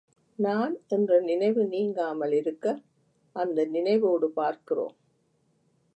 நான் 0.39 0.79
என்ற 0.87 1.19
நினைவு 1.19 1.63
நீங்காமல் 1.65 2.31
இருக்க, 2.31 2.65
அந்த 3.35 3.65
நினைவோடு 3.65 4.29
பார்க்கிறோம். 4.29 4.95